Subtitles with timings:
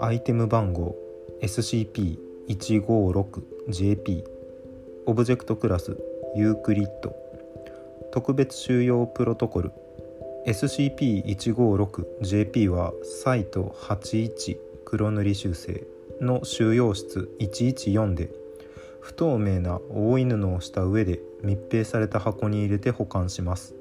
[0.00, 0.94] アイテム番号
[1.42, 4.24] SCP-156JP
[5.06, 5.96] オブジェクトクラス
[6.36, 7.16] ユークリッド。
[8.12, 9.72] 特別収容プロトコル
[10.46, 12.92] SCP-156JP は
[13.24, 15.86] サイト81黒塗り修正
[16.20, 18.30] の収容室114で
[19.00, 23.77] 不透明な覆いをした上で密閉された箱に入れて保管します。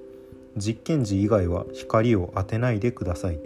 [0.58, 3.40] 実験時以外は光を当てないでください。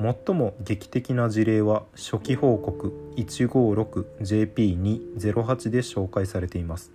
[0.00, 6.92] 最も劇的な事例は初期報告 156JP208 で紹介されています。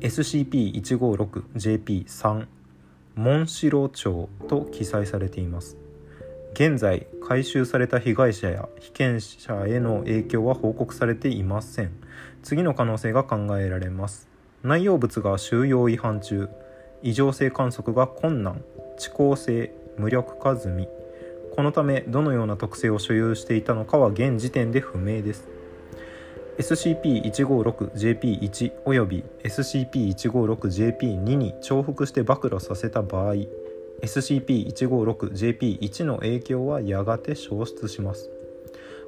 [0.00, 2.46] SCP-156JP3
[3.14, 5.76] モンシロチョウと記載されています。
[6.54, 11.90] 現在回収された被害者や被験者への影響は報告されていません。
[12.42, 14.33] 次の可能性が考えられます。
[14.64, 16.48] 内容物が収容違反中
[17.02, 18.64] 異常性観測が困難
[18.96, 20.88] 遅効性無力化済み。
[21.54, 25.46] このためどのような特性を所有していたのかは現時点で不明です。
[26.56, 33.34] SCP-156JP1 および SCP-156JP2 に重複して暴露させた場合
[34.02, 38.30] SCP-156JP1 の影響はやがて消失します。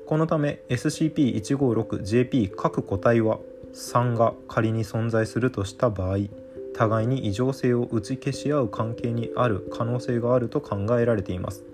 [0.07, 3.39] このため SCP-156JP 各個体は
[3.77, 6.17] 3が仮に存在するとした場合
[6.75, 11.65] 互いに異常性を打ち消し合う関係にある可能性があると考えられています。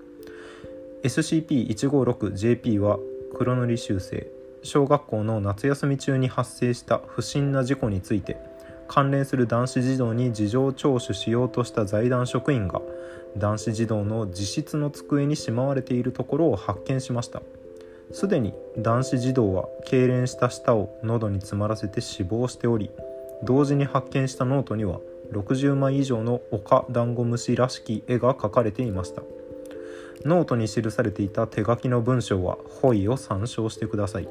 [1.03, 2.99] SCP-156JP は
[3.33, 4.27] 黒塗り修正
[4.63, 8.37] 小学校の夏休み中に発生した不審な事故について
[8.87, 12.81] 関連する男子児童に事情聴取しようとした財団職員が
[13.35, 17.41] 男子児童の自室の机にしまわれているところを発見しました。
[18.11, 22.91] すでに男子児童は痙攣した舌を喉に詰まらせて死亡しており
[23.43, 24.99] 同時に発見したノートには
[25.31, 29.23] 60枚以上のオカダンゴムシらしき絵が描かれていました。
[30.25, 34.27] ノートに記されていた手書きの文章は補遺を参照してください。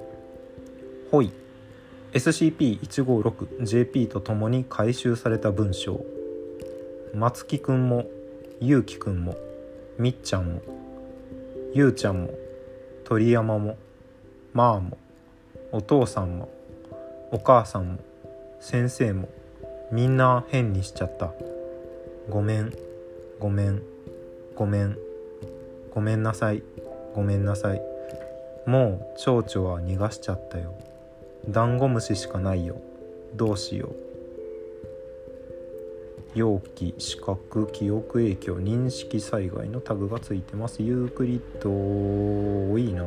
[1.10, 1.32] ホイ
[2.12, 6.04] SCP-156JP とともに回収された文章。
[7.14, 8.06] 松木くんも
[8.60, 9.36] ゆうきくんも
[9.98, 10.62] みっちゃんも
[11.74, 12.30] ゆうちゃんも
[13.04, 13.76] 鳥山も
[14.52, 14.98] まーも
[15.72, 16.48] お父さんも
[17.30, 17.98] お母さんも
[18.60, 19.28] 先生も
[19.90, 21.32] みんな変にしちゃった。
[22.30, 22.72] ごめん
[23.40, 23.82] ごめん
[24.54, 24.96] ごめん
[25.92, 26.62] ごめんなさい
[27.14, 27.82] ごめんなさい。
[28.66, 30.74] もう蝶々は逃がしちゃったよ。
[31.48, 32.76] ダンゴムシしかないよ。
[33.34, 34.11] どうしよう。
[36.34, 40.82] 容器視覚記憶影響認識災害のタグがついてます。
[40.82, 43.04] ユークリッドいいな。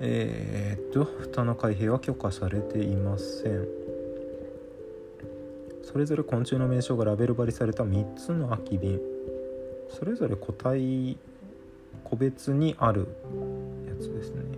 [0.00, 3.66] えー、っと蓋の開閉は許可されていません。
[5.82, 9.00] それぞれ昆虫の名称がラベル貼りされた3つの空き瓶。
[9.88, 11.16] それぞれ個体
[12.04, 13.08] 個別にある
[13.88, 14.49] やつですね。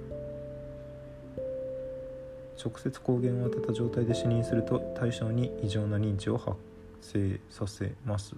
[2.62, 6.56] 直接抗原を当てた状態で死認すると対象に異常な認知を発
[7.00, 8.36] 生させます。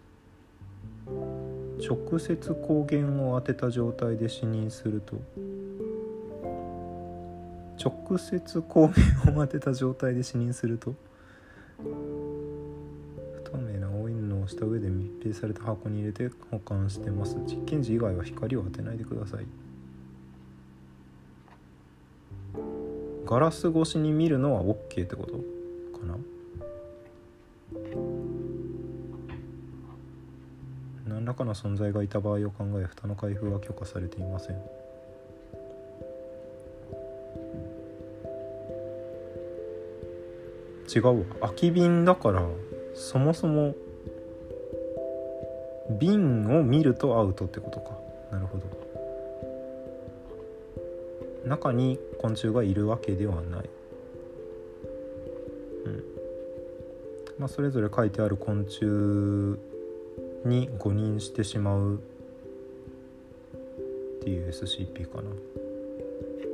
[1.06, 5.16] 直接抗原を当てた状態で死認すると。
[7.76, 10.94] 直接抗原を当てた状態で死認すると。
[11.76, 17.36] 不透明なオイルのをした上で密閉された箱に入れて保管してます。
[17.46, 19.44] 実験時以外は光を当てないでください。
[23.26, 25.32] ガラス越しに見るのは OK ってこと
[25.98, 26.16] かな？
[31.08, 34.56] 何らかの存在がいた場合を考え蓋の開封は許可されていません。
[40.94, 41.24] 違うわ。
[41.40, 42.46] 空き瓶だから
[42.94, 43.74] そもそも
[45.98, 47.98] 瓶を見るとアウトってことか。
[48.30, 48.83] なるほど。
[51.46, 53.70] 中に昆虫がいるわけではない。
[55.84, 56.04] うん。
[57.38, 58.84] まあそれぞれ書いてある昆虫
[60.44, 61.98] に誤認してしまうっ
[64.22, 65.30] ていう SCP かな。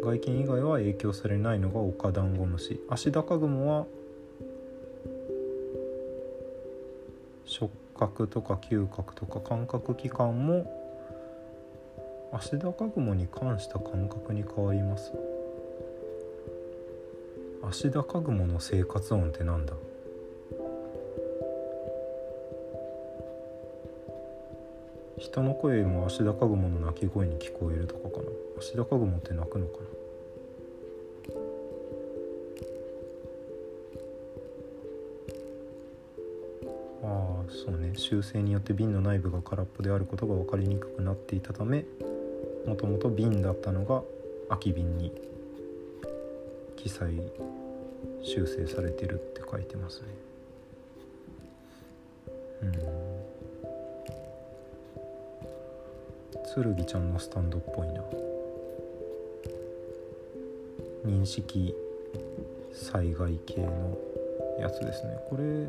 [0.03, 2.81] 外見以外は影響されないのがオカダンゴムシ。
[2.89, 3.87] アシダカグモは
[7.45, 10.80] 触覚とか嗅覚とか感覚器官も
[12.33, 15.13] アシダカグモに関した感覚に変わります。
[17.63, 19.75] アシダカグモの生活音ってなんだ？
[25.19, 28.23] 人の声もアシダカグモの鳴き声に聞こえるとかかな？
[28.59, 29.85] アシダカグモって鳴くのかな？
[37.03, 37.07] あ
[37.43, 37.93] あそうね。
[37.97, 41.85] 修正によって瓶の内部が空っぽであることが分かりにくくなっていたため
[42.67, 44.03] もともと瓶だったのが
[44.49, 45.13] 空き瓶に
[46.77, 47.21] 記載
[48.23, 50.07] 修正されてるって書いてますね。
[52.63, 52.73] うん。
[56.75, 58.03] 剣ちゃんのスタンドっぽいな。
[61.07, 61.75] 認識
[62.73, 63.97] 災害系の
[64.59, 65.19] やつですね。
[65.29, 65.69] これ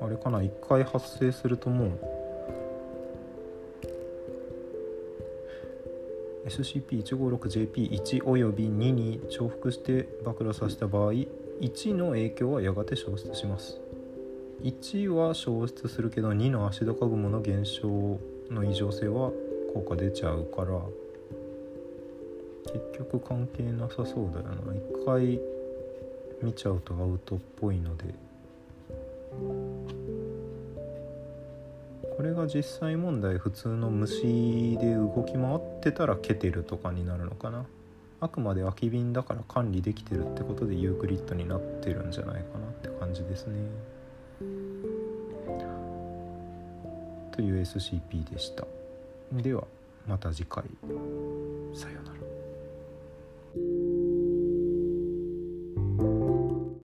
[0.00, 2.13] あれかな？1回発生するともう
[6.46, 13.80] SCP-156JP1 および2に重複して暴露させた場合1の影響はやがて消失します。
[14.62, 18.18] 1は消失するけど2の足高雲の減少
[18.50, 19.30] の異常性は
[19.72, 20.80] 効果出ちゃうから。
[22.72, 24.54] 結局関係なさそうだよな。
[24.72, 25.40] 1回
[26.42, 28.04] 見ちゃうとアウトっぽいので。
[32.16, 37.64] これが実際問題普通の虫で動き回ってたらケテルとかになるのかな。
[38.20, 43.56] あくまで空き瓶だから管理できてるってことでユークリッドになってるんじゃないかなって感じですね。
[47.32, 48.64] という SCP でした。
[49.32, 49.64] では
[50.06, 50.64] また次回。
[51.74, 52.23] さようなら。